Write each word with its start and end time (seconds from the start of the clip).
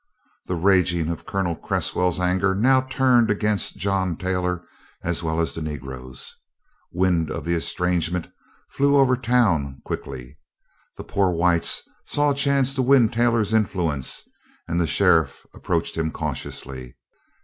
The 0.47 0.55
raging 0.55 1.09
of 1.09 1.27
Colonel 1.27 1.55
Cresswell's 1.55 2.19
anger 2.19 2.55
now 2.55 2.81
turned 2.89 3.29
against 3.29 3.77
John 3.77 4.15
Taylor 4.15 4.65
as 5.03 5.21
well 5.21 5.39
as 5.39 5.53
the 5.53 5.61
Negroes. 5.61 6.33
Wind 6.91 7.29
of 7.29 7.45
the 7.45 7.53
estrangement 7.53 8.27
flew 8.71 8.95
over 8.97 9.15
town 9.15 9.79
quickly. 9.85 10.39
The 10.97 11.03
poor 11.03 11.29
whites 11.29 11.83
saw 12.07 12.31
a 12.31 12.35
chance 12.35 12.73
to 12.73 12.81
win 12.81 13.09
Taylor's 13.09 13.53
influence 13.53 14.27
and 14.67 14.81
the 14.81 14.87
sheriff 14.87 15.45
approached 15.53 15.95
him 15.95 16.09
cautiously. 16.09 16.95